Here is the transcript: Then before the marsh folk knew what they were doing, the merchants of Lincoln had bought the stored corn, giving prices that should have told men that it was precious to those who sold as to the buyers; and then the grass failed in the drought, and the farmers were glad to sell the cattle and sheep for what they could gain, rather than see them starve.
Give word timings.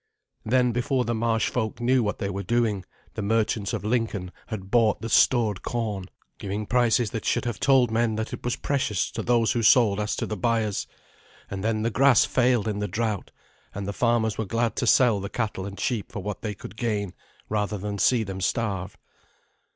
Then 0.43 0.71
before 0.71 1.05
the 1.05 1.13
marsh 1.13 1.49
folk 1.51 1.79
knew 1.79 2.01
what 2.01 2.17
they 2.17 2.31
were 2.31 2.41
doing, 2.41 2.85
the 3.13 3.21
merchants 3.21 3.71
of 3.71 3.83
Lincoln 3.83 4.31
had 4.47 4.71
bought 4.71 4.99
the 5.03 5.09
stored 5.09 5.61
corn, 5.61 6.05
giving 6.39 6.65
prices 6.65 7.11
that 7.11 7.23
should 7.23 7.45
have 7.45 7.59
told 7.59 7.91
men 7.91 8.15
that 8.15 8.33
it 8.33 8.43
was 8.43 8.55
precious 8.55 9.11
to 9.11 9.21
those 9.21 9.51
who 9.51 9.61
sold 9.61 9.99
as 9.99 10.15
to 10.15 10.25
the 10.25 10.35
buyers; 10.35 10.87
and 11.51 11.63
then 11.63 11.83
the 11.83 11.91
grass 11.91 12.25
failed 12.25 12.67
in 12.67 12.79
the 12.79 12.87
drought, 12.87 13.29
and 13.75 13.87
the 13.87 13.93
farmers 13.93 14.39
were 14.39 14.45
glad 14.45 14.75
to 14.77 14.87
sell 14.87 15.19
the 15.19 15.29
cattle 15.29 15.67
and 15.67 15.79
sheep 15.79 16.11
for 16.11 16.23
what 16.23 16.41
they 16.41 16.55
could 16.55 16.77
gain, 16.77 17.13
rather 17.47 17.77
than 17.77 17.99
see 17.99 18.23
them 18.23 18.41
starve. 18.41 18.97